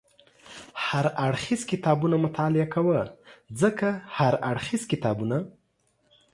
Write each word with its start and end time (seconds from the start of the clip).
هر 0.85 1.05
اړخیز 1.25 1.61
کتابونه 1.71 2.15
مطالعه 2.25 2.67
کوه، 2.75 2.99
ځکه 3.61 3.87
هر 4.17 4.33
اړخیز 4.49 4.81
کتابونه 4.91 5.37